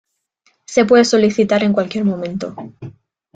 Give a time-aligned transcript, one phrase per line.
[0.65, 2.55] Se puede solicitar en cualquier momento.